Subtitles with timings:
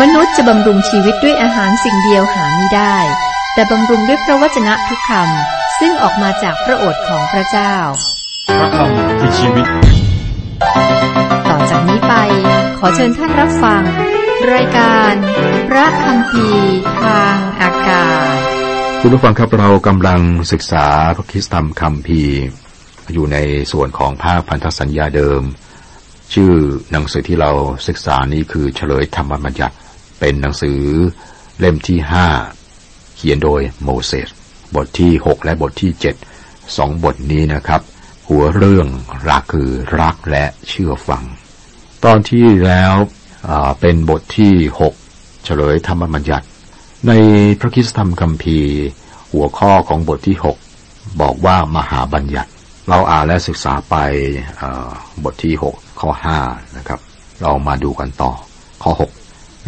[0.00, 2.96] มนุษย์จะบำรุงชีวิตด้วยอาหารสิ่งเดียวหาไม่ได้
[3.54, 7.74] แต่บำรุงด้วยพระวจนะทุกคำซึ่งออกมาจากพระโอษฐ์ของพระเจ้า
[8.58, 9.66] พระคำคือชีวิต
[11.48, 12.14] ต่อจากนี้ไป
[12.78, 13.82] ขอเชิญท่านรับฟัง
[14.54, 15.12] รายการ
[15.68, 16.46] พระคำพี
[17.02, 18.36] ทางอากาศ
[19.00, 20.20] คุณผู้ฟังครับเรากำลัง
[20.52, 20.86] ศึกษา
[21.16, 22.42] พระคริสตธรรมคำพีร์
[23.12, 23.38] อยู่ใน
[23.72, 25.42] ส่วนของภาคพันธสัญญาเดิม
[26.34, 26.52] ชื่อ
[26.90, 27.50] หนังสือที่เรา
[27.88, 29.74] ศึกษานี้คือเฉลยธรรมบัญญัติ
[30.24, 30.80] เป็นหนังสือ
[31.58, 32.26] เล่มที่ห้า
[33.16, 34.28] เขียนโดยโมเสส
[34.74, 36.14] บทที่หกและบทที่เจ็ด
[36.76, 37.80] สองบทนี้นะครับ
[38.28, 38.88] หัวเรื่อง
[39.28, 41.22] รักคือรักและเชื่อฟัง
[42.04, 42.94] ตอนที่แล้ว
[43.80, 44.94] เป็นบทที่หก
[45.44, 46.46] เฉลยธรรมบัญญัติ
[47.08, 47.12] ใน
[47.60, 48.74] พระคิสธรรมคัมภีร์
[49.32, 50.56] หัวข้อของบทที่หก
[51.20, 52.50] บอกว่ามหาบัญญัติ
[52.88, 53.96] เราอ่านและศึกษาไป
[55.24, 56.38] บทที่หกข้อห้า
[56.76, 57.00] นะครับ
[57.42, 58.32] เรามาดูกันต่อ
[58.82, 59.12] ข้อหก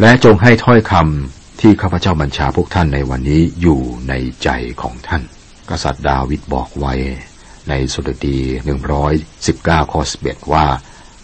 [0.01, 4.49] และจงให้ถ้อยคำที่ข้าพเจ้าบัญชาพวกท่านในวันนี้อยู่ในใจ
[4.83, 5.23] ของท่าน
[5.71, 6.95] กษัตริย์ดาวิดบอกไว้
[7.69, 8.39] ในสุดดี
[9.17, 10.67] 119ข้อ11ว่า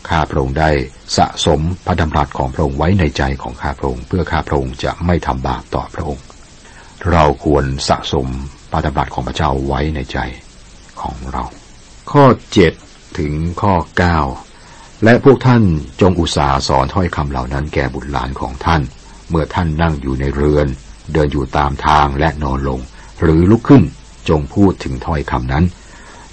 [0.08, 0.70] ข้าพระองค์ได้
[1.16, 6.24] สะสมพระดำรัสของพระองค์ไว้ในใจของข้าพระองค์เพื่อข้าพระองค์จะไม่ทำบาปต่อพระองค์
[7.10, 8.26] เราควรสะสม
[8.72, 10.18] พระดำรัสของพระเจ้าไว้ในใจ
[11.02, 11.44] ของเรา
[12.12, 12.24] ข้อ
[12.72, 13.74] 7ถึงข้อ
[14.14, 14.49] 9
[15.04, 15.62] และพวกท่าน
[16.00, 18.82] จงอุตสาห์สอนถ้อยคำเหล่านั้นแก่บุตรหลานของท่าน
[19.30, 20.66] เมื่อท่านนั่งอยู่ในเรือน
[21.12, 22.80] เดินอยู่ตามทางและนอนลง
[23.20, 23.82] หรือลุกขึ้น
[24.28, 25.64] จงพูดถึงถ้อยคำนั้น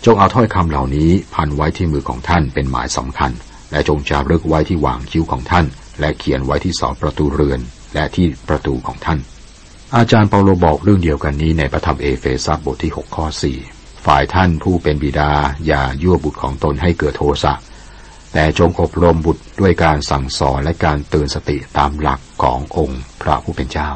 [0.06, 3.32] จงเอาถ้อยคำเหล่านี้พันไว้ที่มือของท่านเป็นหมายสำคัญ
[3.72, 5.66] และจงจารึกไว้ที่วางคิ้วของท่าน
[6.00, 7.60] และเขียนไว้ที่เสาประตูเรือน
[7.94, 9.20] และที่ประตูของท่าน
[9.96, 13.26] อาจารย์เปาโลบอกเรื่องเดียวกันนี้ในพระธรรมเอเฟซัสบทที่6ข้อ
[13.68, 15.32] 4ฝ่ายท่านผู้เป็นบิดา
[15.68, 17.54] อย่ายั่วบุตรของตนให้เกิดโทสะ
[18.34, 23.90] แต่จงอบรมบุตรด้วยการสั่งสอนและการเตือนสติตามหลักขององค์พระผู้เป็นเจ้า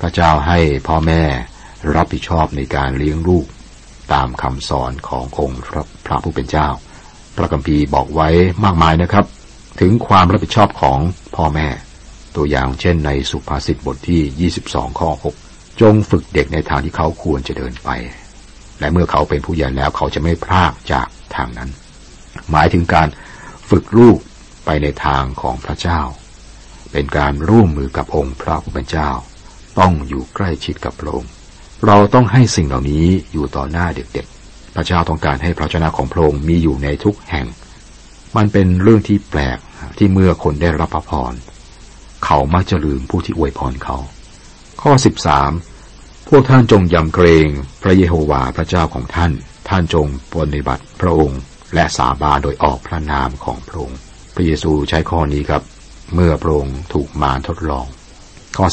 [0.00, 1.22] พระเจ้าให้พ่อแม่
[1.96, 3.46] รับผิดชอบในการเลี้ยงลูก
[4.12, 6.68] ตามคำสอนขององค์พระพระผู้เป็นเจ้า
[7.36, 8.28] พระคัมภีร์บอกไว้
[8.64, 9.26] มากมายนะครับ
[9.80, 10.98] ถึงความรับผิดชอบของ
[11.36, 11.68] พ่อแม่
[12.36, 15.10] ตัวอย่างเช่นในสุภาษิตบทที่ 22 ข้อ
[15.44, 17.90] 6 จงฝึกเด็กในทางที่เขาควรจะเดินไป
[18.78, 21.70] และเมื่อเขาเป็นผู้ใหญ่แล้วเขาจะไม่พลากจากทางนั้น
[22.50, 23.08] หมายถึงการ
[23.70, 24.18] ฝึกลูก
[24.64, 26.00] ไปในทางของพระเจ้า
[26.92, 29.10] เป็นการร่วมมือกับองค์พระผู้เป็นเจ้า
[29.78, 31.30] ต้องอยู่ใกล้ชิดกับพระองค์
[31.86, 37.46] เราต้องให้สิ่งเหล่านี้อยู่ต่อหน้าเด็กๆ พระเจ้าต้องการให้พระชนะของพระองค์มีอยู่ในทุกแห่ง
[38.36, 39.58] มันเป็นเรื่องที่แปลก
[39.98, 41.32] ที่เมื่อคนได้รับพระพร
[42.24, 43.96] เขามักจะลืมผู้ที่อวยพรเขา
[44.82, 44.92] ข้อ
[45.60, 47.48] 13 พวกท่านจงยำเกรง
[47.82, 49.32] พระเยโฮวาห์พระเจ้าของท่าน
[49.68, 51.40] ท่านจงปฏิบัติพระองค์
[51.74, 53.98] และสาบานโดยออกพระนามของพระองค์
[54.34, 55.62] พระเยซูใช้ข้อนี้ครับ
[56.14, 57.86] เมื่อพระองค์ถูกมารทดลอง
[58.56, 58.66] ข้อ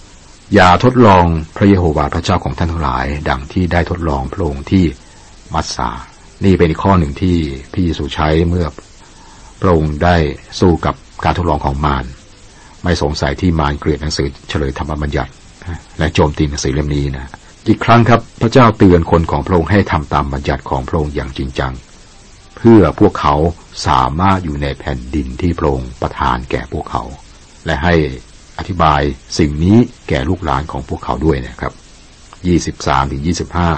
[0.00, 1.24] 16 อย่าทดลอง
[1.56, 4.84] พระเยโฮวาห์พระเจ้าของท่านทั้งหลาย ดังที่ได้ทดลองพระองค์ที่
[5.54, 5.90] มัสสา
[6.44, 7.36] นี่เป็นข้อหนึ่งที่
[7.72, 8.66] พระเยซูใช้เมื่อ
[9.60, 10.16] พระองค์ได้
[10.60, 12.04] สู้กับการทดลองของมาร
[12.84, 15.32] ไม่สงสัยที่มารเกลียดหนังสือเฉลยธรรมบัญญัติ
[15.98, 17.30] และโจมตีหนังสือเล่มนี้นะ
[17.68, 21.72] อีกครั้งครับ พระเจ้าเตือนคนของพระองค์ให้ทำตามบัญญัติของพระองค์อย่างจริงจัง
[22.62, 23.34] พื่อพวกเขา
[23.86, 27.02] สามารถอยู่ในแผ่นดินที่พระองค์ประทานแก่พวกเขา
[27.66, 27.94] และให้
[28.58, 29.00] อธิบาย
[29.38, 29.78] สิ่งนี้
[30.08, 31.72] แก่ลูกหลานของพวกเขาด้วยนะครับ
[32.42, 33.22] 23ถึง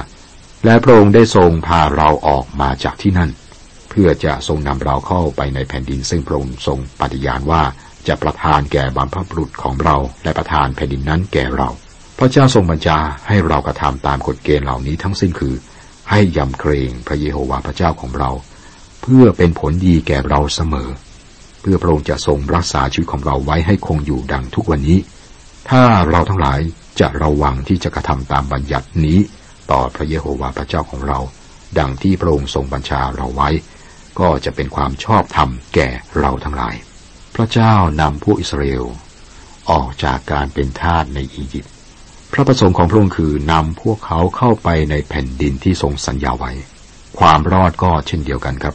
[0.04, 3.30] 25 และพระองค์ได้ทรงพาเราออกมาจากที่นั่น
[3.90, 7.62] เพื่อจะทรงนำเราเข้าไปในแผ่นดิน ซึ่งพระองค์ทรงปฏิญาณว่า
[8.08, 11.68] จะประทานแก่บรรพบุรุษของเรา และประทานแผ่นดินนั้นแก่เรา
[12.18, 15.54] พระเจ้าทรงบัญชาให้เรากระทำตามกฎเกณฑ์เหล่านี้ทั้งสิ้นคือ
[16.10, 18.30] ให้ยำเกรงพระเยโฮวาห์พระเจ้าของเรา
[19.06, 20.88] เพื่อเป็นผลดีแก่เราเสมอ
[21.60, 24.98] เพื่อพระองค์จะทรงรักษาชีวิตของเราไว้ให้คงอยู่ดังทุกวันนี้
[25.70, 26.60] ถ้าเราทั้งหลาย
[27.00, 29.18] จะระวังที่จะกระทำตามบัญญัตินี้
[29.70, 31.18] ต่อพระเยโฮวาห์พระเจ้าของเรา
[31.78, 33.50] ดังที่พระองค์ทรงบัญชาเราไว้
[34.20, 35.88] ก็จะเป็นความชอบธรรมแก่
[36.18, 36.74] เราทั้งหลาย
[37.34, 38.84] พระเจ้านำพวกอิสราเอล
[39.70, 41.72] ออกจากการเป็นทาสในอียิปต์
[42.32, 46.52] พระประสงค์ของพระองค์คือนำพวกเขาเข้าไปในแผ่นดินที่ทรงสัญญาไว้
[47.18, 48.74] ความรอดก็เช่นเดียวกันครับ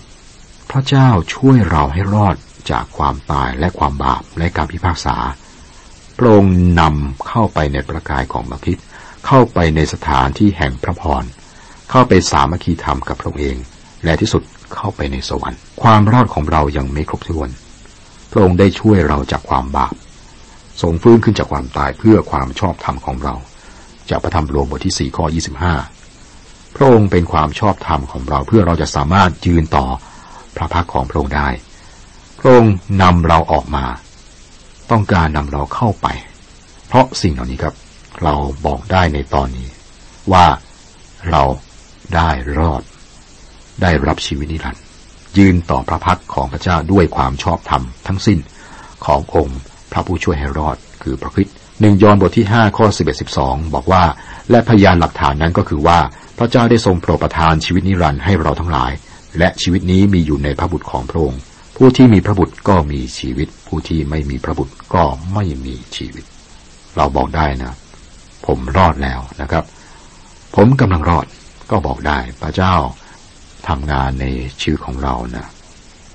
[0.71, 2.35] พระเจ้าช่วยเราให้รอด
[2.71, 5.15] จากความตายและความบาปและการพิพากษา
[6.17, 8.77] พระองค์นำเข้าไปในประกายของมคิด
[9.25, 11.23] เข้าไปในสถานที่แห่งพระพร
[11.89, 13.57] เข้าไปสามัคคีธรรมกับพระองค์เอง
[14.03, 14.43] และที่สุด
[14.75, 17.49] เข้าไปในสวรรค์ ความรอดของเรายังไม่ครบถ้วน
[18.31, 19.93] พระองค์ได้ช่วยเราจากความบาป
[20.81, 23.35] ทรงฟื้นขึ้นจากความตายเพื่อความชอบธรรมของเรา
[24.09, 25.73] จากพระธรรมโรมบทที่สี่ข้อยี่สิบห้า
[26.75, 29.85] พระองค์เป็นความชอบธรรมของเราเพื่อเราจะสามารถยืนต่อ
[30.59, 31.49] พระพักของพระองค์ได้
[32.39, 33.85] พระองค์นำเราออกมา
[34.91, 36.07] ต้องการนำเราเข้าไป
[36.87, 37.75] เพราะสิ่งเหล่านี้ครับ
[38.23, 38.35] เรา
[38.65, 39.67] บอกได้ในตอนนี้
[40.33, 40.45] ว่า
[41.29, 41.43] เรา
[42.15, 42.81] ได้รอด
[43.81, 44.83] ได้รับชีวิตนิรันดร์
[45.37, 48.39] ยืนต่อพระพักของพระเจ้าด้วยความชอบธรรมทั้งสิ้น
[49.05, 49.59] ขององค์
[49.91, 54.03] พระผู้ช่วยให้รอดคือพระคริสต์หนึ่งยอห์นบทที่ห้าข้อสิบเอ็ดสิบสองบอกว่า
[54.49, 55.99] และพยานหลักฐานนั้นก็คือว่า
[56.37, 58.91] พระเจ้าได้ทรงโปรดประทานชีวิตนิรันดร์ให้เราทั้งหลาย
[59.37, 61.41] และชีวิตนี้มีอยู่ในพระบุตรของพระองค์
[61.75, 65.03] ผู้ที่มีพระบุตรก็มีชีวิต ผู้ที่ไม่มีพระบุตรก็
[65.33, 66.25] ไม่มีชีวิต
[66.95, 67.73] เราบอกได้นะ
[68.45, 69.63] ผมรอดแล้วนะครับ
[70.55, 71.25] ผมกำลังรอด
[71.71, 72.75] ก็บอกได้พระเจ้า
[73.67, 74.25] ทำงานใน
[74.61, 75.45] ชีวิตของเรานะ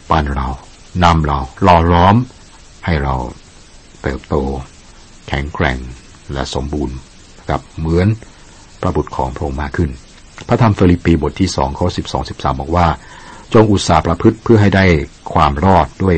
[0.08, 0.49] ปั้นเรา
[1.05, 2.16] นำเราหล่อล้อม
[2.84, 3.14] ให้เรา
[4.02, 4.34] เติบโต
[5.28, 5.78] แข็งแกร่ง
[6.32, 6.96] และสมบูรณ์
[7.50, 8.08] กับเหมือน
[8.81, 9.90] พระบุตรของพระองค์มากขึ้น
[10.49, 12.87] พระธรรมฟิลิปปีบทที่สองข้อสิบสองสิบสามบอกว่า
[13.55, 14.85] จงอุตสาห์ประพฤติเพื่อให้ได้
[15.35, 16.17] ความรอดด้วย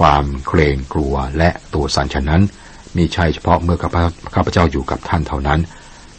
[0.00, 2.42] ความเกรงกลัวและตัวสันฉะนั้น
[2.96, 3.78] มีใช่เฉพาะเมื่อ
[4.34, 5.60] ข้าพเจ้าอยู่กับท่านเท่านั้น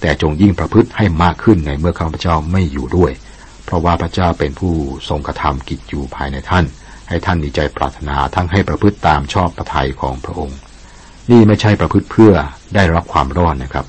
[0.02, 3.12] แต่จงยิ่งประพฤติให้มากขึ้นในเมื่อข้าพเจ้าไม่อยู่ด้วย
[3.66, 4.74] เพราะว่าพระเจ้าเป็นผู้
[5.10, 6.66] ทรงกระทำกิจอยู่ภายในท่าน
[7.10, 10.58] ให้ท่านมีใจปรารถนาทั้งให้ประพฤติตามชอบพระทัยของพระองค์
[11.32, 12.34] นี่ไม่ใช่ประพฤติเพื่อ
[12.76, 13.86] ได้รับความรอดนะครับ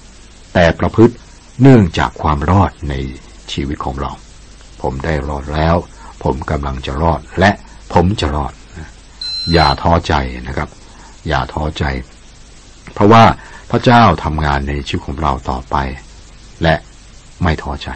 [0.54, 1.14] แต่ประพฤติ
[1.62, 2.94] เนื่องจากความรอดใน
[3.52, 4.12] ชีวิตของเรา
[4.82, 5.76] ผมได้รอดแล้ว
[6.22, 7.50] ผมกำลังจะรอดและ
[7.92, 8.52] ผมจะรอด
[9.52, 10.14] อย่าท้อใจ
[10.46, 10.68] นะครับ
[11.28, 11.84] อย่าท้อใจ
[12.94, 13.24] เพราะว่า
[13.70, 15.76] พระเจ้าทำงานในชีวิตของเราต่อไป
[16.62, 16.74] และ
[17.42, 17.88] ไม่ท้อใจ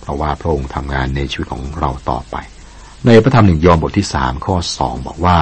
[0.00, 2.36] เพราะว่าพระองค์ทำงานในชีวิตของเราต่อไป
[3.06, 5.38] ในพระธรรมหนึ่งยอห์นบทที่สามข้อสองบอกว่า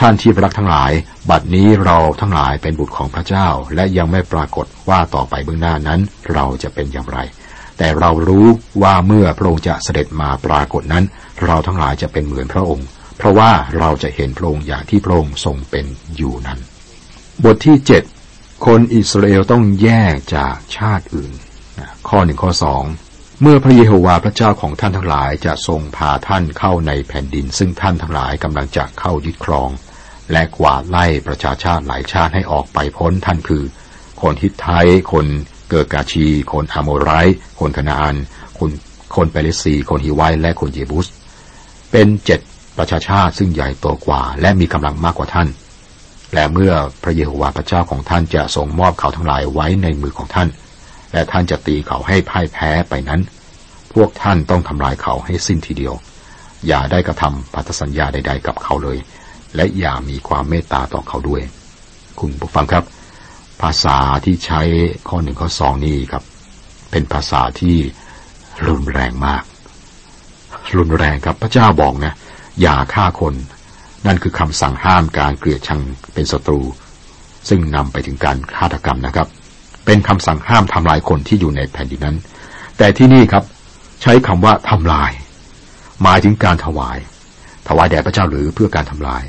[0.00, 0.92] ท่านที่รักทั้งหลาย
[1.30, 6.00] บัดนี้เราทั้งหลายเป็นบุตรของพระเจ้า และยังไม่ปรากฏว่าต่อไปเบื้องหน้านั้น
[6.32, 7.18] เราจะเป็นอย่างไร
[7.78, 8.46] แต่เรารู้
[8.82, 11.04] ว่าเมื่อพระองค์จะเสด็จมาปรากฏนั้น
[11.44, 12.86] เราทั้งหลายจะเป็นเหมือนพระองค์
[13.18, 15.86] เพราะว่าเราจะเห็นพระองค์อย่างที่พระองค์ทรงเป็น
[16.16, 16.58] อยู่นั้น
[17.44, 18.02] บทที่เจ็ด
[18.66, 21.32] คนอิสราเอลต้องแยกจากชาติอื่น
[22.08, 22.84] ข้อหนึ่งข้อสอง
[23.42, 29.70] เมื่อพระเยโฮวาห์พระเจ้าของท่านทั้งหลายจะทรงพาท่านเข้าในแผ่นดิน ซึ่งท่านทั้งหลายกำลังจะเข้ายึดครอง
[30.32, 33.64] และกวาดไล่ประชาชาติหลายชาติให้ออกไปพ้นท่านคือ
[34.20, 34.68] คนฮิตไท
[35.12, 35.26] คน
[35.70, 37.10] เกิดกาชี คนอาโมไร
[37.60, 38.16] คนคณาอัน
[38.58, 38.70] คน
[39.16, 41.06] คนเปเลสีคนฮิไวและคนเยบุส
[41.90, 42.40] เป็นเจ็ด
[42.78, 45.48] ประชาชาติซึ่งใหญ่โตกว่า และมีกำลังมากกว่าท่าน
[46.34, 46.72] และเมื่อ
[47.02, 50.48] พระเยโฮวาห์พระเจ้าของท่านจะทรงมอบเขาทั้งหลายไว้ในมือของท่าน
[51.12, 53.20] และท่านจะตีเขาให้พ่ายแพ้ไปนั้น
[53.92, 55.94] พวกท่านต้องทำลายเขาให้สิ้นทีเดียว
[56.66, 58.98] อย่าได้กระทำพันธสัญญาใด ๆ กับเขาเลย
[59.56, 61.42] และอย่ามีความเมตตาต่อเขาด้วย
[62.20, 62.84] คุณผู้ฟังครับ
[63.62, 64.60] ภาษาที่ใช้
[65.08, 66.22] ข้อหนึ่งข้อสองนี้ครับ
[66.90, 67.76] เป็นภาษาที่
[68.66, 69.42] รุนแรงมาก
[70.76, 72.14] รุนแรงครับพระเจ้าบอกนะ
[72.60, 73.34] อย่าฆ่าคน
[74.06, 75.80] นั่นคือคำสั่งห้ามการเกลียดชัง
[76.14, 76.60] เป็นศัตรู
[77.48, 79.28] ซึ่งนำไปถึงการฆาตกรรมนะครับ
[79.84, 82.16] เป็นคำสั่งห้ามทำลายคนที่อยู่ในแผ่นดินนั้น
[82.78, 83.44] แต่ที่นี่ครับ
[84.02, 85.10] ใช้คำว่าทำลาย
[86.02, 86.98] หมายถึงการถวาย
[87.68, 89.22] ถวายแด่พระเจ้าหรือเพื่อการทำลาย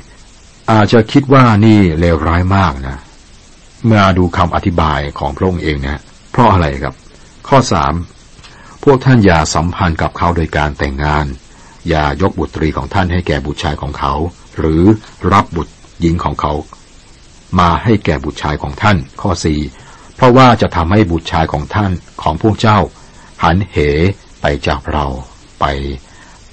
[0.70, 2.96] อาจจะคิดว่านี่เลวร้ายมากนะ
[3.86, 6.94] เมื่อดูคำอธิบายของพระองค์เองนะเพราะอะไรครับ
[7.48, 7.94] ข้อสาม
[8.84, 11.26] พวกท่านอย่าสัมพันธ์กับเขาโดยการแต่งงาน
[11.88, 14.12] อย่ายกบุตรีของท่านให้แก่บุตรชายของเขา
[14.58, 14.82] หรือ
[15.32, 16.52] รับบุตรหญิงของเขา
[17.58, 19.60] มาให้แก่บุตรชายของท่าน ข้อสี่
[20.16, 22.78] เพราะว่าจะทำให้บุตรชายของท่านของพวกเจ้า
[23.42, 23.76] หันเห
[24.40, 25.06] ไปจากเรา
[25.60, 25.64] ไป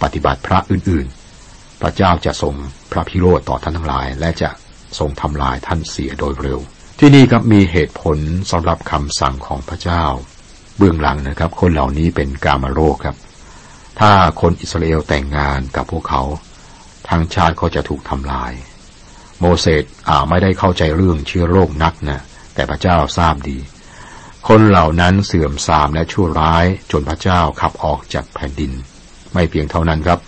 [0.02, 2.54] ปฏิบัติพระอื่นๆ พระเจ้าจะทรง
[2.92, 4.50] พระพิโรธต่อท่านทั้งหลาย และจะ
[5.00, 6.60] ทรงทำลายท่านเสียโดยเร็ว
[7.00, 8.18] ที่นี่ครับมีเหตุผล
[8.52, 10.04] สำหรับคำสั่งของพระเจ้า
[10.78, 13.16] เบื้องหลังนะครับ คนเหล่านี้เป็นกามโรคครับ
[14.00, 14.12] ถ้า
[14.42, 16.24] คนอิสราเอลแต่งงานกับพวกเขา
[17.10, 18.52] ทางชาติก็จะถูกทำลาย
[19.40, 22.20] โมเสสอ่าไม่ได้เข้าใจเรื่องเชื้อโรคนักนะ
[22.54, 23.58] แต่พระเจ้าทราบดี
[24.48, 28.72] คนเหล่านั้นเสื่อมทรามและชั่วร้ายจนพระเจ้าขับออกจากแผ่นดิน
[29.34, 30.20] ไม่เพียงเท่านั้นครับ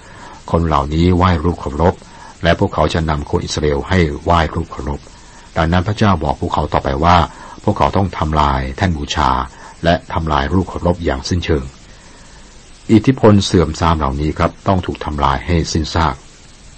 [0.52, 1.96] คนเหล่านี้ไหว้รูปเคารพ
[2.44, 5.02] และพวกเขาจะนำคนอิสราเอลให้ไหว้รูปเคารพ
[5.58, 7.18] ดังนั้นพระเจ้าบอกพวกเขาต่อไปว่า
[7.64, 9.30] พวกเขาต้องทำลายแท่นบูชา
[9.84, 11.64] และทำลายรูปเคารพอย่างสิ้นเชิง
[12.92, 16.16] อิทธิพลเสื่อมทรามเหล่านี้ครับต้องถูกทำลายให้สิ้นซาก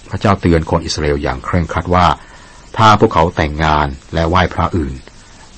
[0.09, 2.07] พระเจ้าเตือนคนอิสราเอลอย่างเคร่งครัดว่า
[2.77, 4.93] ถ้าพวกเขาแต่งงานและไหว้พระอื่น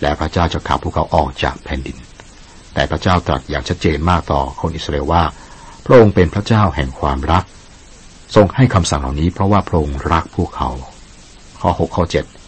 [0.02, 1.98] และพระเจ้าจะขับพวกเขาออกจากแผ่นดิน
[2.74, 5.24] แต่พระเจ้าตรัสอย่างชัดเจนมากต่อคนอิสราเอลว่า
[5.86, 7.44] พระองค์เป็นพระเจ้าแห่งความรัก
[8.36, 10.70] ทรงให้คำสั่งเหล่านี้เพราะว่าพระองค์รักพวกเขา
[11.62, 12.41] ข้อ 6 ข้อ 7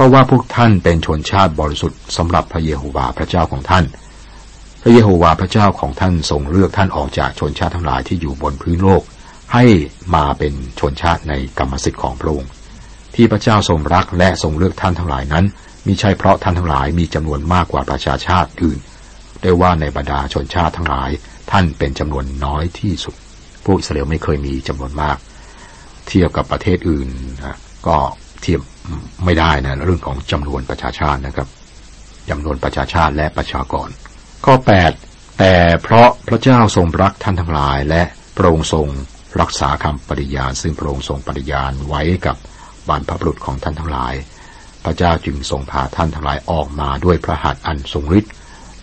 [0.00, 3.84] ราะว่าพวกท่านเป็นชนชาติบริสุทธิ์สำหรับพระเยโฮวาห์พระเจ้าของท่าน
[4.82, 9.02] พระเยโฮวาห์พระเจ้าของท่านทรงเลือกท่านออกจากชนชาติทั้งหลายที่อยู่บนพื้นโลก
[9.54, 9.64] ให้
[10.14, 12.50] มาเป็นชนชาติในกรรมสิทธิ์ของพระองค์
[13.14, 15.44] ที่พระเจ้าทรงรักและทรงเลือกท่านทั้งหลายนั้น
[15.86, 18.78] มิใช่เพราะท่านทั้งหลายมีจำนวนมากกว่าประชาชาติอื่น
[19.42, 21.10] ได้ว่าในบรรดาชนชาติทั้งหลาย
[21.50, 23.14] ท่านเป็นจำนวนน้อยที่สุด
[23.64, 25.16] พวกอิสราเอลไม่เคยมีจำนวนมาก
[26.08, 27.96] เทียบกับประเทศอื่นนะก็
[28.42, 28.60] เทียบ
[29.24, 31.48] ไม่ได้นะเรื่องของจำนวนประชาชาตินะครับ
[32.30, 33.88] จำนวนประชาชาติและประชากร
[34.44, 34.54] ข้อ
[34.96, 38.02] 8 แต่เพราะพระเจ้าทรงรักท่านทั้งหลาย และ
[38.36, 38.86] พระองค์ทรง
[39.40, 42.36] รักษาคำปฏิญาณ ซึ่งพระองค์ทรงปฏิญาณไว้กับ
[42.88, 44.14] บรรพบุรุษของท่านทั้งหลาย
[44.84, 48.32] พระเจ้าจึงทรงพาท่านทั้งหลายออกมาด้วยพระหัตถ์อันทรงฤทธิ์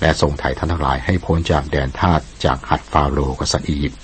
[0.01, 3.99] และทรงไถ่ท่านทั้งหลายให้พ้นจากแดนทาสจากหัดฟาโรกษัตริย์อียิปต์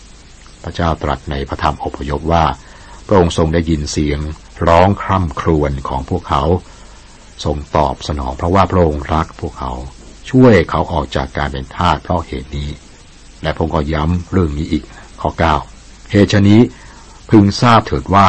[0.63, 2.45] พระเจ้าตรัสในพระธรรมอพยพว่า
[3.07, 4.19] พระองค์ทรงได้ยินเสียง
[4.67, 6.43] ร้องคร่ำครวญของพวกเขา
[7.43, 9.71] ทรงตอบสนองเพราะว่าพระองค์รักพวกเขา
[10.29, 12.69] ช่วยเขาออกจากการเป็นทาสเพราะเหตุนี้
[13.41, 14.83] และพระองค์ก็ย้ำเรื่องนี้อีก
[15.21, 15.29] ข้อ
[15.71, 16.61] 9 เหตุชนี้
[17.29, 18.27] พึงทราบเถิดว่า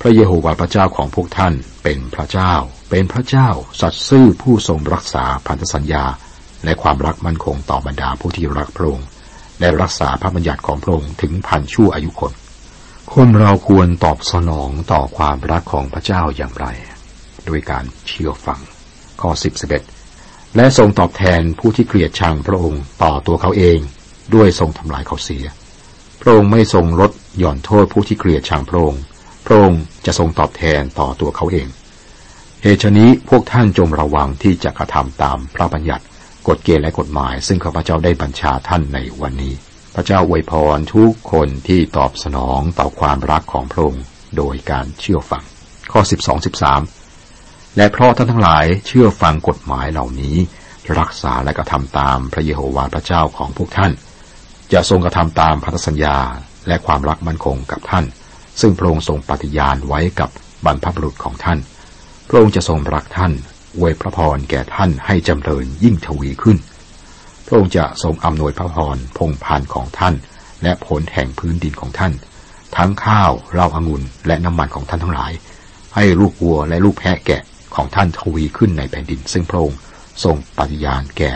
[0.00, 2.54] พระเยโฮวาห์พระเจ้าของพวกท่านเป็นพระเจ้า
[2.90, 3.48] เป็นพระเจ้า
[3.80, 6.04] สัตย์ซื่อผู้ทรงรักษาพันธสัญญา
[6.64, 9.06] และความรักมั่นคงต่อบรรดาผู้ที่รักพระองค์
[9.60, 12.32] และรักษาพระบัญญัติของพระองค์ถึงพันชั่วอายุคน
[13.12, 16.66] คนเราควรตอบสนองต่อความรักของพระเจ้าอย่างไร
[17.48, 18.60] ด้วยการเชื่อฟัง
[19.20, 19.82] ข้อสิบสิบเอ็ด
[20.56, 23.78] และทรงตอบแทนผู้ที่เกลียดชังพระองค์ต่อตัวเขาเอง
[24.34, 25.44] ด้วยทรงทำลายเขาเสีย
[26.20, 29.02] พระองค์ไม่ทรงลดหย่อนโทษผู้ที่เกลียดชังพระองค์
[29.46, 31.66] พระองค์จะทรงตอบแทนต่อตัวเขาเอง
[32.62, 36.04] เหตุนี้พวกท่านจงระวังที่จะกระทำตามพระบัญญัติ
[36.48, 39.54] กฎเกณฑ์และกฎหมาย ซึ่งข้าพเจ้าได้บัญชาท่านในวันนี้
[39.94, 44.04] พระเจ้าอวยพรทุกคนที่ตอบสนองต่อความรักของพระองค์
[44.36, 45.44] โดยการเชื่อฟัง
[45.92, 50.36] ข้อ 12 13 และเพราะท่านทั้งหลายเชื่อฟังกฎหมายเหล่านี้
[50.98, 53.92] รักษาและกระทำตามพระเยโฮวาห์พระเจ้าของพวกท่าน
[54.72, 56.18] จะทรงกระทำตามพันธสัญญา
[56.68, 58.04] และความรักมั่นคงกับท่าน
[58.60, 60.30] ซึ่งพระองค์ทรงปฏิญาณไว้กับ
[60.64, 61.58] บรรพบุรุษของท่าน
[62.28, 63.32] พระองค์จะทรงรักท่าน
[63.76, 66.58] อวยพระพรแก่ท่านให้จำเริญยิ่งทวีขึ้น
[67.46, 70.14] พระองค์จะทรงอำนวยพระพรพงพานของท่าน
[70.62, 72.12] และผลแห่งพื้นดินของท่าน
[72.76, 75.32] ทั้งข้าวเหล้าองุ่นและน้ำมันของท่านทั้งหลาย
[75.94, 77.42] ให้ลูกวัวและลูกแพะแกะ
[77.74, 79.78] ของท่านทวีขึ้นในแผ่นดิน ซึ่งพระองค์
[80.24, 81.32] ทรงปฏิญาณแก่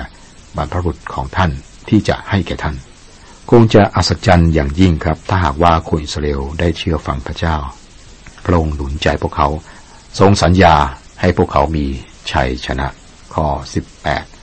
[0.56, 1.50] บรรพบุรุษของท่าน
[1.88, 2.76] ที่จะให้แก่ท่าน
[3.50, 7.56] คงจะอัศจรรย์อย่างยิ่งครับ ถ้าหากว่าคนอิสราเอลได้เชื่อฟังพระเจ้า
[8.44, 9.48] พระองค์หนุนใจพวกเขา
[10.18, 10.74] ทรงสัญญา
[11.20, 11.86] ให้พวกเขามี
[12.32, 12.86] ชัยชนะ
[13.34, 13.46] ข้อ
[13.96, 14.37] 18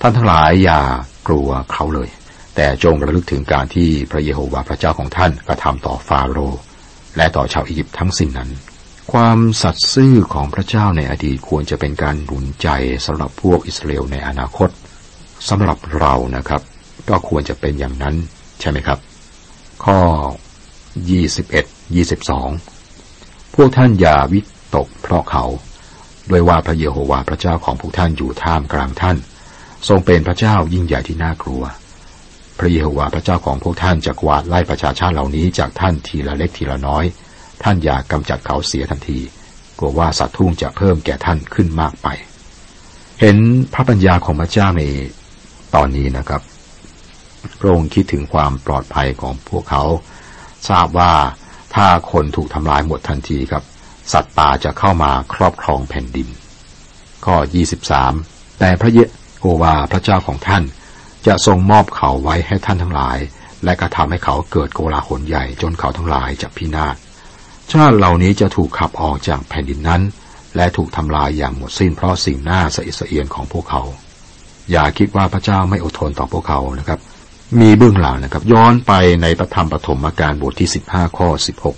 [0.00, 0.80] ท่านทั้งหลายอย่า
[1.28, 2.08] กลัวเขาเลย
[2.56, 6.60] แต่จงระลึกถึงการที่พระเยโฮวาห์พระเจ้าของท่านกระทำต่อฟาโรห์
[7.16, 8.50] และต่อชาวอียิปต์ทั้งสิ้นนั้น
[9.12, 12.68] ความสัตย์ซื่อของพระเจ้าในอดีตควรจะเป็นการหนุนใจ
[13.06, 14.68] สำหรับพวกอิสราเอลในอนาคต
[15.48, 16.62] สำหรับเรานะครับ
[17.08, 18.14] ก็ควรจะเป็นอย่างนั้น
[18.60, 18.98] ใช่ไหมครับ
[19.84, 19.98] ข้อ
[21.16, 24.40] 21 22 พวกท่านอย่าวิ
[24.76, 25.44] ตกเพราะเขา
[26.30, 29.16] ด้วยว่าพระเยโฮวาห์พระเจ้าของพวกท่านอยู่ท่ามกลางท่าน
[29.88, 31.62] ทรงเป็นพระเจ้ายิ่งใหญ่ที่น่ากลัว
[32.58, 37.04] พระเยโฮวาห์พระเจ้าของพวกท่านจะกวาดไล่ประชาชาติเหล่านี้จากท่านทีละเล็กทีละน้อย
[37.62, 39.18] ท่านอย่ากำจัดเขาเสียทันที
[39.78, 42.08] กลัวว่าสัตว์ทุ่งจะเพิ่มแก่ท่านขึ้นมากไป
[43.20, 43.36] เห็น
[43.72, 44.82] พระปัญญาของพระเจ้าใน
[45.74, 46.42] ตอนนี้นะครับ
[47.60, 49.84] พระองค์คิดถึงความปลอดภัยของพวกเขา
[50.68, 51.12] ทราบว่า
[51.74, 53.62] ถ้าคนถูกทำลายหมดทันทีครับ
[54.12, 56.28] สัตว์ป่าจะเข้ามาครอบครองแผ่นดิน
[57.24, 57.36] ข้อ
[57.98, 58.98] 23 แต่พระเย
[59.62, 60.62] วาพระเจ้าของท่าน
[61.26, 63.18] จะทรงมอบเขาไว้ให้ท่านทั้งหลาย
[63.64, 66.96] และกระทำให้เขาเกิดโกลาหลใหญ่จนเขาทั้งหลายจะพินาศ
[67.72, 70.02] ชาติเหล่านี้จะถูกขับออกจากแผ่นดินนั้น
[70.56, 73.82] และถูกทำลายอย่างหมดสิ้นเพราะสิ่งหน้าสะอิสะเอียนของพวกเขา
[74.70, 77.00] อย่าคิดว่าพระเจ้าไม่อดทนต่อพวกเขานะครับ
[77.60, 81.28] มีเบื้องหลังนะครับ ย้อนไปในพระธรรมปฐมกาลบทที่ 15 ข้อ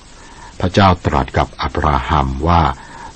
[0.04, 2.62] 16 พระเจ้าตรัสกับอับราฮัมว่า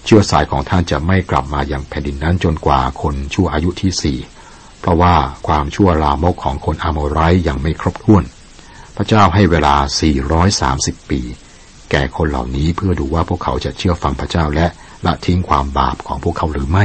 [0.04, 4.18] เชื้อสายของท่านจะไม่กลับมาอย่างแผ่นดินนั้นจนกว่าคนชั่วอายุที่สี่
[4.82, 5.14] เพราะว่า
[5.46, 8.24] ความชั่วลามกของคนอาโมไรยังไม่ครบถ้วน
[8.96, 9.74] พระเจ้าให้เวลา
[10.42, 11.20] 430 ปี
[11.90, 14.66] แก่คนเหล่านี้เพื่อดูว่าพวกเขาจะเชื่อฟังพระเจ้าและ
[15.06, 16.84] ละทิ้งความบาปของพวกเขาหรือไม่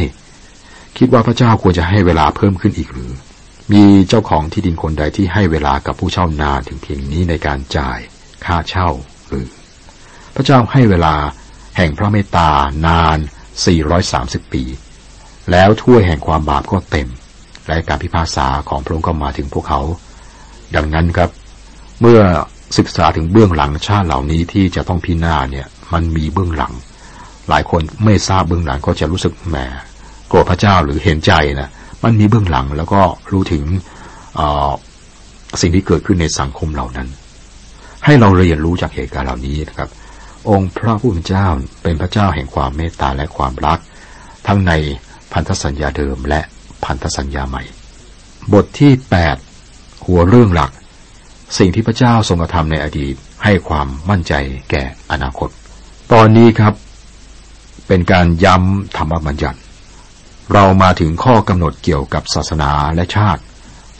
[0.97, 3.11] คิดว่าพระเจ้าควรจะให้เวลาเพิ่มขึ้นอีกหรือ
[3.73, 7.99] มีเจ้าของที่ดินคนใดที่ให้เวลากับผู้เช่านานถึงเพียงนี้ในการจ่าย
[8.45, 8.89] ค่าเช่า
[9.27, 9.47] หรือ
[10.35, 11.15] พระเจ้าให้เวลา
[11.77, 12.49] แห่งพระเมตตา
[12.87, 13.17] นาน
[13.85, 14.63] 430 ปี
[15.51, 17.07] แล้วถ้วยแห่งความบาปก็เต็ม
[17.67, 19.81] และการพิพากษาของพระองค์ก็มาถึงพวกเขา
[20.75, 21.29] ดังนั้นครับ
[22.01, 22.19] เมื่อ
[22.77, 26.73] ศึกษาถึงเบื้องหลังชาติเหล่านี้ที่จะต้องพินาศเนี่ยมันมีเบื้องหลัง
[27.49, 29.55] หลายคนไม่ทราบเบื้องหลังก็จะรู้สึกแหม
[30.27, 31.69] โกรธพระเจ้าหรือเห็นใจนะ
[32.03, 33.63] มันมีเบื้องหลังแล้วก็รู้ถึง
[35.61, 37.07] สิ่งที่เกิดขึ้นในสังคมเหล่านั้น
[38.05, 39.89] ให้เราเรียนรู้จากเหตุการณ์เหล่านี้นะครับ
[40.49, 41.47] องค์พระผู้เป็นเจ้า
[41.83, 43.79] เป็นพระเจ้าแห่งความเมตตาและความรัก
[44.47, 44.71] ทั้งใน
[45.31, 46.41] พันธสัญญาเดิมและ
[46.87, 47.63] พันธสัญญาใหม่
[48.53, 48.91] บทที่
[49.49, 50.71] 8 หัวเรื่องหลัก
[51.57, 54.33] สิ่งที่พระเจ้าทรงกระทำในอดีตให้ความมั่นใจ
[54.69, 55.49] แก่อนาคต
[56.13, 56.73] ตอนนี้ครับ
[57.87, 59.59] เป็นการย้ำธรรมบัญญัติ
[60.53, 63.41] เรามาถึงข้อกำหนดเกี่ยวกับศาสนาและชาติ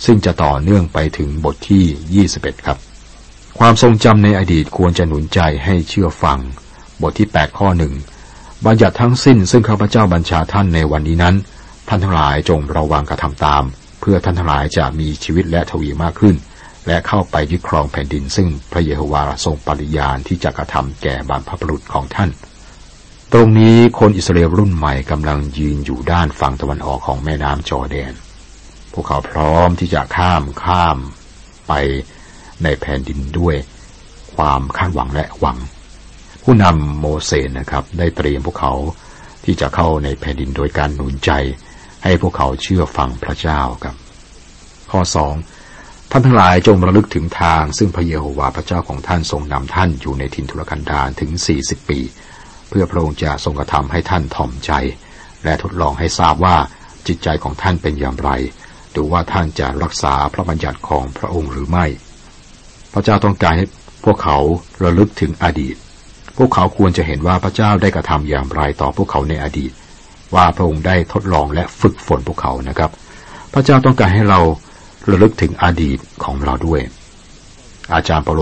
[0.06, 2.78] ซึ่งจะต่อเนื่องไปถึงบทที่ 21 ครับ
[3.60, 6.40] ความทรงจำในอดีตควรจะหนุนใจให้เชื่อฟัง
[7.02, 7.94] บทที่ 8 ข้อหนึ่ง
[8.66, 11.36] บัญญัติทั้งสิ้นซึ่งข้าพเจ้าบัญชาท่านในวันนี้นั้น
[11.88, 13.64] ท่านทั้งหลายจงระวังกระทำตาม
[14.00, 16.36] เพื่อท่านทั้งหลายจะมีชีวิตและทวีมากขึ้น
[16.88, 22.30] และเข้าไปยึดครองแผ่นดิน ซึ่งพระเยโฮวาทรงปริญาณที่จะกระทำแก่บรรพบุรุษของท่าน
[23.34, 28.14] ตรงนี้คนอิสราเอลรุ่นใหม่กำลังยืนอยู่ด้านฝั่งตะวันออกของแม่น้ำจอแดน
[28.94, 30.98] พวกเขาพร้อมที่จะข้ามข้าม
[31.68, 31.74] ไป
[32.64, 33.56] ในแผ่นดินด้วย
[34.36, 35.58] ความคาดหวังและหวัง
[36.44, 38.74] ผู้นำโมเสสนะครับ ได้เตรียมพวกเขา
[39.44, 41.32] ที่จะเข้าในแผ่นดินโดยการหนุนใจ
[42.08, 43.96] ให้พวกเขาเชื่อฟังพระเจ้าครับ
[44.92, 45.34] ข้อสอง
[46.12, 52.00] ท่านทั้งหลายจงระลึกถึงทาง ซึ่งพระเยโฮวาห์พระเจ้าของท่านทรงนำท่านอยู่ในถิ่นทุรกันดารถึงสี่สิบปี
[52.70, 54.72] เพื่อพระองค์จะทรงกระทำให้ท่านถ่อมใจ
[55.44, 56.58] และทดลองให้ทราบว่า
[57.08, 58.30] จิตใจของท่านเป็นอย่างไร
[58.96, 61.86] ดูว่าท่านจะรักษาพระบัญญัติของพระองค์หรือไม่
[62.94, 63.66] พระเจ้าต้องการให้
[64.06, 64.38] พวกเขา
[64.84, 65.76] ระลึกถึงอดีต
[66.38, 69.72] พวกเขาควรจะเห็นว่าพระเจ้าได้กระทำอย่างไรต่อพวกเขาในอดีต
[70.36, 72.92] ว่าพระองค์ได้ทดลองและฝึกฝนพวกเขานะครับ
[73.54, 74.40] พระเจ้าต้องการให้เรา
[75.10, 76.82] ระลึกถึงอดีตของเราด้วย
[77.94, 78.42] อาจารย์เปโล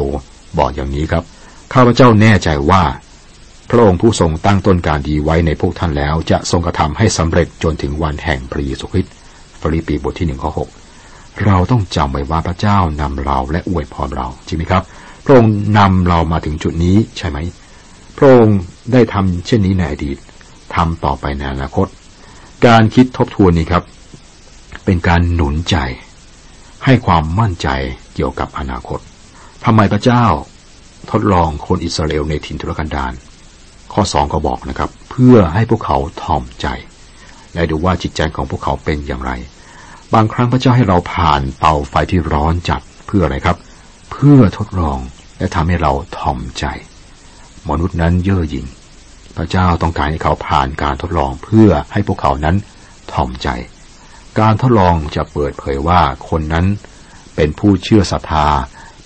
[0.57, 1.23] บอกอย่างนี้ครับ
[1.73, 2.83] ข้าพเจ้าแน่ใจว่า
[3.69, 9.13] พระองค์ผู้ทรงตั้งต้นการดีไว้ในพวกท่านแล้ว จะทรงกระทำให้สำเร็จจนถึงวันแห่งพระเยซูคริสต์
[9.61, 10.69] ฟิลิปปีบทที่หนึ่งข้อหก
[11.45, 14.83] เราต้องจำไว้ว่าพระเจ้านำเราและอวยพรเราจริงไหมครับ
[15.25, 17.37] พระองค์นำเรามาถึงจุดนี้ใช่ไหม
[18.17, 18.57] พระองค์
[18.93, 20.17] ได้ทำเช่นนี้ในอดีต
[20.75, 21.87] ทำต่อไปในอนาคต
[22.65, 23.83] การคิดทบทวนนี้ครับ
[24.85, 25.77] เป็นการหนุนใจ
[26.85, 27.67] ให้ความมั่นใจ
[28.13, 28.99] เกี่ยวกับอนาคต
[29.65, 30.25] ทำไมพระเจ้า
[31.11, 33.13] ทดลองคนอิสราเอลในถิ่นทุรกันดาร
[33.93, 36.67] ข้อสองก็บอกนะครับ เพื่อให้พวกเขาถ่อมใจ
[37.53, 39.31] และดูว่าจิตใจของพวกเขาเป็นอย่างไร
[40.13, 43.57] บางครั้งพระเจ้าให้เราผ่านเตาไฟที่ร้อนจัดเพื่ออะไรครับ
[44.11, 44.99] เพื่อทดลอง
[45.37, 46.65] และทำให้เราถ่อมใจ
[47.69, 48.65] มนุษย์นั้นเย่อหยิ่ง
[49.37, 52.55] พระเจ้าต้องการให้เขาผ่านการทดลองเพื่อให้พวกเขานั้น
[53.11, 53.49] ถ่อมใจ
[54.39, 56.65] การทดลองจะเปิดเผยว่าคนนั้น
[57.35, 58.47] เป็นผู้เชื่อศรัทธา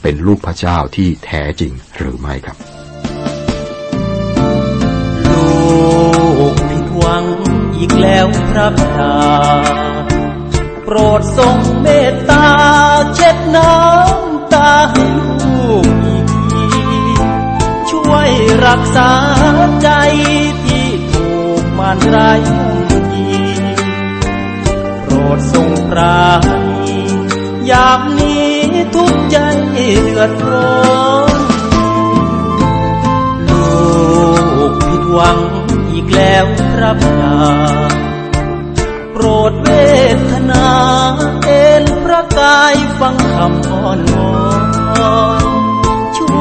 [0.02, 2.58] เป็นลูกพระเจ้าที่แท้จริงหรือไม่ครับ
[5.28, 7.26] ลูกผิดหวัง
[7.78, 9.15] อีกแล้วครับดา
[10.84, 12.48] โปรดทรงเมตตา
[13.15, 15.29] เช็ดน้ำตาให้ลูก
[18.66, 19.12] รักษา
[19.82, 19.90] ใจ
[20.66, 21.32] ที่ถู
[21.62, 22.40] กมารร้าย
[23.14, 23.28] ยี
[25.04, 27.00] โปรดทรงปราณี
[27.70, 28.54] ยามนี้
[28.96, 29.38] ทุกใจ
[29.72, 31.40] เดือดร้อน
[33.50, 35.40] ลูกผิดหวัง
[35.92, 37.36] อีกแล้วครับนา
[39.12, 39.70] โปรดเว
[40.30, 40.70] ทนา
[41.46, 45.38] เอ็นพระกายฟังคำอ้อนวอนช่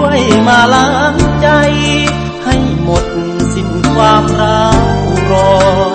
[0.01, 1.49] วยมาล้างใจ
[2.45, 3.05] ให้หมด
[3.55, 5.53] สิ้นความร้าวรอ
[5.91, 5.95] น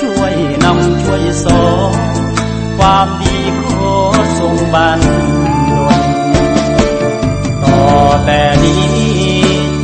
[0.00, 1.94] ช่วยนำช่วยสอน
[2.76, 3.94] ความดีขอ
[4.38, 5.00] ส่งบัน
[5.68, 5.92] ดล
[7.62, 7.82] ต่อ
[8.24, 8.92] แต่นี้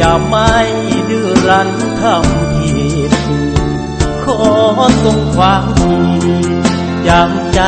[0.00, 0.54] จะไม่
[1.10, 1.70] ดื้อรั้น
[2.00, 2.72] ทำผิ
[3.10, 3.12] ด
[4.24, 4.40] ขอ
[5.04, 5.64] ส่งความ
[6.24, 6.38] ดี
[7.08, 7.60] ยังใจ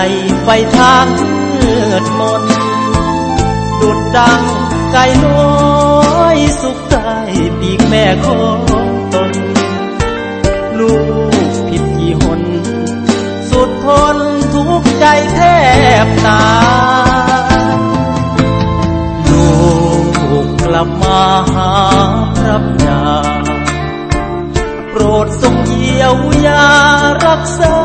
[0.42, 1.06] ไฟทาง
[1.60, 2.42] มืดมน
[3.80, 4.40] ดุดดัง
[4.92, 5.50] ไก่น้อ
[6.36, 6.96] ยสุขใจ
[7.58, 8.58] ปีกแม่ของ
[9.14, 9.32] ตน
[10.78, 12.42] ลูกผิดกี่หน
[13.50, 14.16] สุดทน
[14.54, 15.38] ทุกใจแท
[16.04, 16.44] บตา
[17.56, 17.64] ย
[19.28, 19.48] ลู
[20.44, 21.22] กกลับมา
[21.54, 21.72] หา
[22.36, 23.02] พระยา
[24.90, 26.66] โปรดทรงเยียวยา
[27.26, 27.76] รักษา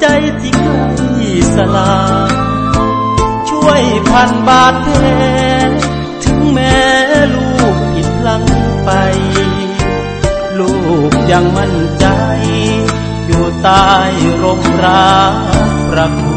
[0.00, 0.06] ใจ
[0.40, 0.84] ที่ใกล้
[1.54, 1.94] สลา
[2.30, 2.32] ย
[3.48, 5.04] ช่วยพันบาดแผล
[8.86, 8.90] ไป
[10.58, 10.72] ลู
[11.10, 12.06] กยังมั่นใจ
[13.26, 13.86] อยู่ใต้
[14.42, 15.34] ร่มรัก
[15.90, 16.35] ประคุ